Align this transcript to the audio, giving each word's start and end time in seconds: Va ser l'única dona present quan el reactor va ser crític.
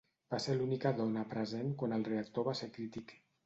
Va 0.33 0.37
ser 0.45 0.55
l'única 0.61 0.93
dona 1.01 1.27
present 1.35 1.71
quan 1.83 1.95
el 2.01 2.09
reactor 2.11 2.51
va 2.51 2.59
ser 2.65 2.75
crític. 2.79 3.19